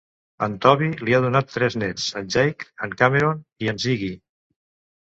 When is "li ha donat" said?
1.07-1.53